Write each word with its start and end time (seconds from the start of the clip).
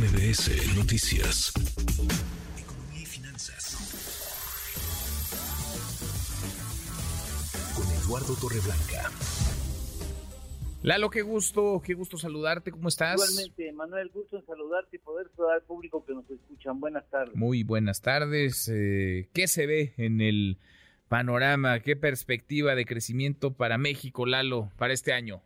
MBS 0.00 0.76
Noticias. 0.78 1.52
Economía 2.58 3.02
y 3.02 3.04
finanzas. 3.04 3.76
Con 7.76 7.84
Eduardo 8.02 8.34
Torreblanca. 8.40 9.10
Lalo, 10.82 11.10
qué 11.10 11.20
gusto, 11.20 11.82
qué 11.84 11.92
gusto 11.92 12.16
saludarte, 12.16 12.70
¿cómo 12.70 12.88
estás? 12.88 13.16
Igualmente, 13.16 13.70
Manuel, 13.74 14.08
gusto 14.08 14.38
en 14.38 14.46
saludarte 14.46 14.96
y 14.96 15.00
poder 15.00 15.28
saludar 15.36 15.56
al 15.56 15.62
público 15.64 16.02
que 16.06 16.14
nos 16.14 16.30
escuchan. 16.30 16.80
Buenas 16.80 17.06
tardes. 17.10 17.36
Muy 17.36 17.62
buenas 17.62 18.00
tardes. 18.00 18.70
Eh, 18.72 19.28
¿Qué 19.34 19.48
se 19.48 19.66
ve 19.66 19.92
en 19.98 20.22
el 20.22 20.56
panorama? 21.08 21.80
¿Qué 21.80 21.94
perspectiva 21.94 22.74
de 22.74 22.86
crecimiento 22.86 23.52
para 23.52 23.76
México, 23.76 24.24
Lalo, 24.24 24.70
para 24.78 24.94
este 24.94 25.12
año? 25.12 25.42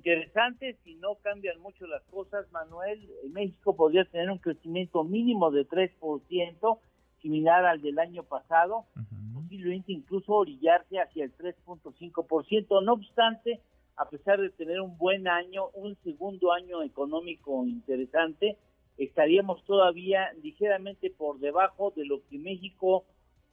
Interesante, 0.00 0.78
si 0.82 0.94
no 0.94 1.16
cambian 1.16 1.60
mucho 1.60 1.86
las 1.86 2.02
cosas, 2.04 2.50
Manuel, 2.52 3.06
México 3.32 3.76
podría 3.76 4.06
tener 4.06 4.30
un 4.30 4.38
crecimiento 4.38 5.04
mínimo 5.04 5.50
de 5.50 5.68
3%, 5.68 6.78
similar 7.20 7.66
al 7.66 7.82
del 7.82 7.98
año 7.98 8.22
pasado, 8.22 8.86
posiblemente 9.34 9.92
incluso 9.92 10.32
orillarse 10.32 10.98
hacia 11.00 11.24
el 11.24 11.36
3.5%. 11.36 12.82
No 12.82 12.94
obstante, 12.94 13.60
a 13.96 14.08
pesar 14.08 14.40
de 14.40 14.48
tener 14.48 14.80
un 14.80 14.96
buen 14.96 15.28
año, 15.28 15.68
un 15.74 15.94
segundo 16.02 16.50
año 16.54 16.82
económico 16.82 17.66
interesante, 17.66 18.56
estaríamos 18.96 19.62
todavía 19.66 20.32
ligeramente 20.42 21.10
por 21.10 21.40
debajo 21.40 21.92
de 21.94 22.06
lo 22.06 22.22
que 22.26 22.38
México 22.38 23.04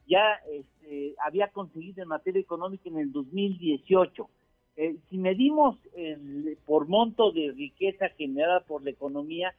ya 0.06 0.40
este, 0.50 1.14
había 1.22 1.48
conseguido 1.48 2.02
en 2.02 2.08
materia 2.08 2.40
económica 2.40 2.88
en 2.88 2.96
el 2.96 3.12
2018. 3.12 4.30
Eh, 4.80 4.96
si 5.10 5.18
medimos 5.18 5.76
el, 5.96 6.56
por 6.64 6.86
monto 6.86 7.32
de 7.32 7.50
riqueza 7.50 8.10
generada 8.10 8.60
por 8.60 8.84
la 8.84 8.90
economía, 8.90 9.52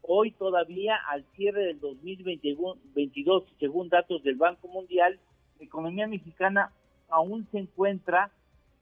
hoy 0.00 0.30
todavía 0.30 0.96
al 1.10 1.22
cierre 1.36 1.66
del 1.66 1.80
2022, 1.80 3.44
según 3.60 3.90
datos 3.90 4.22
del 4.22 4.36
Banco 4.36 4.66
Mundial, 4.68 5.20
la 5.58 5.66
economía 5.66 6.06
mexicana 6.06 6.72
aún 7.10 7.46
se 7.52 7.58
encuentra 7.58 8.30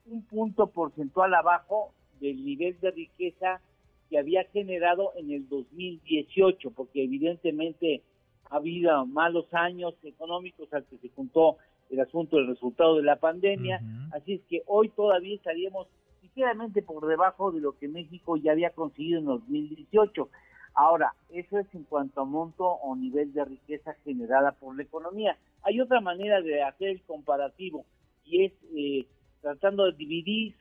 un 0.06 0.23
punto 0.23 0.69
porcentual 0.69 1.34
abajo 1.34 1.93
del 2.21 2.45
nivel 2.45 2.78
de 2.78 2.93
riqueza 2.93 3.61
que 4.09 4.19
había 4.19 4.45
generado 4.53 5.12
en 5.17 5.33
el 5.33 5.49
2018, 5.49 6.71
porque 6.71 7.03
evidentemente 7.03 8.03
ha 8.51 8.56
habido 8.59 9.05
malos 9.05 9.53
años 9.53 9.95
económicos 10.05 10.73
al 10.73 10.84
que 10.84 10.99
se 10.99 11.09
juntó 11.09 11.56
el 11.93 12.01
asunto 12.01 12.37
del 12.37 12.47
resultado 12.47 12.97
de 12.97 13.03
la 13.03 13.17
pandemia, 13.17 13.81
así 14.12 14.35
es 14.35 14.41
que 14.48 14.62
hoy 14.67 14.89
todavía 14.89 15.35
estaríamos 15.35 15.87
ligeramente 16.23 16.83
por 16.83 17.07
debajo 17.07 17.53
de 17.53 17.61
lo 17.61 17.77
que 17.79 17.87
México 17.87 18.37
ya 18.37 18.53
había 18.53 18.71
conseguido 18.71 19.19
en 19.21 19.27
2018. 19.27 20.29
Ahora, 20.75 21.12
eso 21.29 21.59
es 21.59 21.67
en 21.75 21.84
cuanto 21.84 22.23
a 22.23 22.25
monto 22.25 22.67
o 22.67 22.97
nivel 22.97 23.34
de 23.34 23.45
riqueza 23.45 23.95
generada 24.05 24.53
por 24.53 24.75
la 24.75 24.84
economía. 24.84 25.37
Hay 25.62 25.81
otra 25.81 26.01
manera 26.01 26.41
de 26.41 26.62
hacer 26.62 26.89
el 26.89 27.03
comparativo 27.03 27.84
y 28.25 28.45
es 28.45 28.53
eh, 28.75 29.06
tratando 29.43 29.84
de 29.84 29.93
dividir 29.93 30.55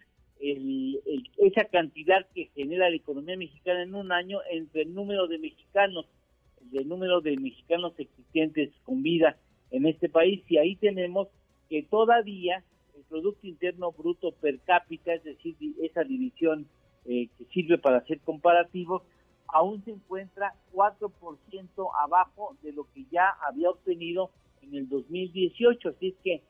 esa 1.38 1.66
cantidad 1.66 2.26
que 2.34 2.50
genera 2.56 2.90
la 2.90 2.95
economía 2.95 3.38
mexicana 3.38 3.84
en 3.84 3.94
un 3.94 4.12
año 4.12 4.40
entre 4.50 4.82
el 4.82 4.94
número 4.94 5.28
de 5.28 5.38
mexicanos, 5.38 6.08
el 6.73 6.90
número 6.90 7.22
de 7.22 7.38
mexicanos 7.38 7.94
existentes 8.00 8.72
con 8.84 9.04
vida 9.04 9.38
en 9.72 9.86
este 9.86 10.09
país, 10.09 10.44
y 10.50 10.58
ahí 10.58 10.75
tenemos 10.75 11.27
que 11.69 11.83
todavía 11.83 12.64
el 12.95 13.03
Producto 13.03 13.47
Interno 13.47 13.91
Bruto 13.91 14.31
per 14.33 14.59
cápita, 14.59 15.14
es 15.14 15.23
decir, 15.23 15.55
esa 15.81 16.03
división 16.03 16.67
eh, 17.05 17.30
que 17.38 17.45
sirve 17.45 17.77
para 17.77 17.97
hacer 17.97 18.19
comparativos, 18.19 19.02
aún 19.47 19.83
se 19.83 19.92
encuentra 19.92 20.53
4% 20.73 21.89
abajo 21.99 22.55
de 22.61 22.73
lo 22.73 22.86
que 22.94 23.05
ya 23.11 23.30
había 23.47 23.69
obtenido 23.69 24.31
en 24.61 24.75
el 24.75 24.89
2018, 24.89 25.89
así 25.89 26.09
es 26.09 26.15
que 26.23 26.42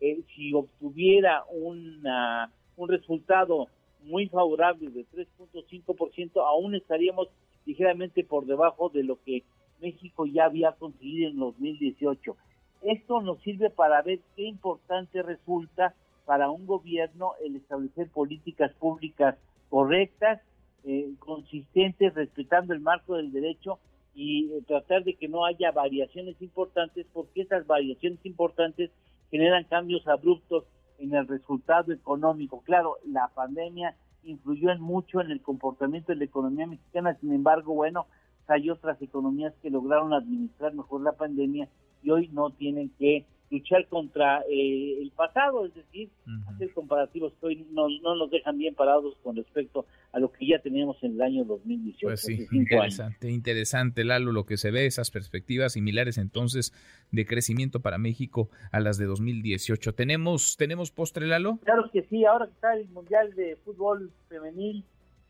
eh, 0.00 0.22
si 0.34 0.52
obtuviera 0.54 1.44
una, 1.50 2.50
un 2.76 2.88
resultado 2.88 3.68
muy 4.02 4.28
favorable 4.28 4.90
de 4.90 5.06
3.5%, 5.06 6.42
aún 6.46 6.74
estaríamos 6.74 7.28
ligeramente 7.66 8.24
por 8.24 8.46
debajo 8.46 8.88
de 8.88 9.04
lo 9.04 9.22
que 9.22 9.44
México 9.80 10.26
ya 10.26 10.46
había 10.46 10.72
conseguido 10.72 11.30
en 11.30 11.38
2018. 11.38 12.36
Esto 12.82 13.20
nos 13.20 13.40
sirve 13.42 13.70
para 13.70 14.02
ver 14.02 14.20
qué 14.36 14.44
importante 14.44 15.22
resulta 15.22 15.94
para 16.24 16.50
un 16.50 16.66
gobierno 16.66 17.32
el 17.44 17.56
establecer 17.56 18.08
políticas 18.08 18.72
públicas 18.74 19.36
correctas, 19.68 20.40
eh, 20.84 21.12
consistentes, 21.18 22.14
respetando 22.14 22.72
el 22.72 22.80
marco 22.80 23.16
del 23.16 23.32
derecho 23.32 23.78
y 24.14 24.50
eh, 24.50 24.62
tratar 24.66 25.04
de 25.04 25.14
que 25.14 25.28
no 25.28 25.44
haya 25.44 25.72
variaciones 25.72 26.40
importantes, 26.40 27.06
porque 27.12 27.42
esas 27.42 27.66
variaciones 27.66 28.24
importantes 28.24 28.90
generan 29.30 29.64
cambios 29.64 30.06
abruptos 30.08 30.64
en 30.98 31.14
el 31.14 31.28
resultado 31.28 31.92
económico. 31.92 32.62
Claro, 32.62 32.96
la 33.06 33.28
pandemia 33.28 33.94
influyó 34.24 34.70
en 34.70 34.80
mucho 34.80 35.20
en 35.20 35.30
el 35.30 35.40
comportamiento 35.40 36.12
de 36.12 36.18
la 36.18 36.24
economía 36.24 36.66
mexicana, 36.66 37.16
sin 37.20 37.32
embargo, 37.32 37.74
bueno, 37.74 38.06
hay 38.48 38.68
otras 38.68 39.00
economías 39.00 39.54
que 39.62 39.70
lograron 39.70 40.12
administrar 40.12 40.74
mejor 40.74 41.02
la 41.02 41.12
pandemia 41.12 41.68
y 42.02 42.10
hoy 42.10 42.28
no 42.32 42.50
tienen 42.50 42.90
que 42.98 43.24
luchar 43.50 43.86
contra 43.88 44.42
eh, 44.48 45.02
el 45.02 45.10
pasado, 45.10 45.66
es 45.66 45.74
decir, 45.74 46.08
hacer 46.46 46.72
comparativos 46.72 47.32
que 47.40 47.46
hoy 47.46 47.66
no, 47.72 47.88
no, 48.00 48.14
nos 48.14 48.30
dejan 48.30 48.56
bien 48.56 48.74
parados 48.74 49.16
con 49.24 49.36
respecto 49.36 49.86
a 50.12 50.20
lo 50.20 50.30
que 50.30 50.46
ya 50.46 50.60
teníamos 50.60 51.02
en 51.02 51.14
el 51.14 51.22
año 51.22 51.44
2018. 51.44 52.06
Pues 52.06 52.20
sí, 52.20 52.46
interesante, 52.52 53.28
interesante, 53.30 54.04
Lalo, 54.04 54.30
lo 54.30 54.46
que 54.46 54.56
se 54.56 54.70
ve, 54.70 54.86
esas 54.86 55.10
perspectivas 55.10 55.72
similares 55.72 56.16
entonces 56.16 56.72
de 57.10 57.26
crecimiento 57.26 57.80
para 57.80 57.98
México 57.98 58.50
a 58.70 58.78
las 58.78 58.98
de 58.98 59.06
2018. 59.06 59.94
¿Tenemos, 59.94 60.56
tenemos 60.56 60.92
postre, 60.92 61.26
Lalo? 61.26 61.58
Claro 61.64 61.90
que 61.92 62.02
sí, 62.04 62.24
ahora 62.24 62.46
que 62.46 62.52
está 62.52 62.74
el 62.74 62.88
Mundial 62.90 63.34
de 63.34 63.56
Fútbol 63.64 64.12
Femenil, 64.28 64.84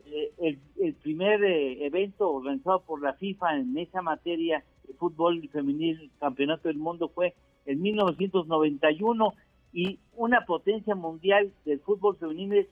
eh, 0.07 0.33
el, 0.39 0.59
el, 0.81 0.95
primer 0.95 1.43
eh, 1.45 1.87
evento 1.87 2.31
organizado 2.31 2.83
por 2.83 3.03
la 3.03 3.15
FIFA 3.15 3.59
en 3.59 3.79
esa 3.79 4.03
materia 4.03 4.65
de 4.87 4.95
fútbol 4.95 5.49
femenil, 5.51 6.11
campeonato 6.19 6.69
del 6.69 6.79
mundo, 6.79 7.09
fue 7.09 7.35
en 7.67 7.81
1991 7.81 9.35
y 9.73 10.01
una 10.15 10.45
potencia 10.45 10.95
mundial 10.95 11.53
del 11.65 11.81
fútbol 11.81 12.17
femenino 12.19 12.57
es 12.57 12.67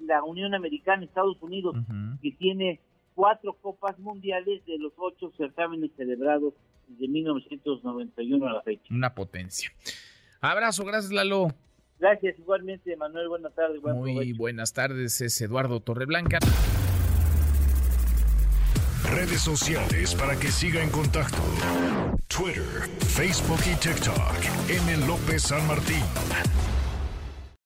la, 0.00 0.22
Unión 0.22 0.54
Americana, 0.54 1.04
Estados 1.04 1.36
Unidos, 1.40 1.74
que 2.20 2.30
tiene 2.32 2.80
cuatro 3.14 3.54
copas 3.54 3.98
mundiales 3.98 4.64
de 4.66 4.78
los 4.78 4.92
ocho 4.96 5.32
certámenes 5.36 5.90
celebrados 5.96 6.54
desde 6.86 7.08
1991 7.08 8.46
a 8.46 8.52
la 8.52 8.62
fecha. 8.62 8.84
Una 8.90 9.14
potencia. 9.14 9.70
Abrazo, 10.40 10.84
gracias 10.84 11.12
Lalo. 11.12 11.48
Gracias 12.02 12.36
igualmente, 12.36 12.96
Manuel. 12.96 13.28
Buenas 13.28 13.54
tardes. 13.54 13.80
Muy 13.80 14.32
buenas 14.32 14.72
tardes, 14.72 15.20
es 15.20 15.40
Eduardo 15.40 15.78
Torreblanca. 15.78 16.40
Redes 19.08 19.40
sociales 19.40 20.16
para 20.16 20.34
que 20.34 20.48
siga 20.48 20.82
en 20.82 20.90
contacto: 20.90 21.38
Twitter, 22.26 22.90
Facebook 23.06 23.60
y 23.70 23.76
TikTok. 23.76 24.18
M. 24.68 25.06
López 25.06 25.42
San 25.42 25.64
Martín. 25.68 26.02